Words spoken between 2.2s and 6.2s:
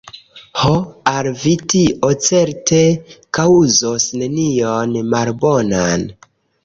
certe kaŭzos nenion malbonan!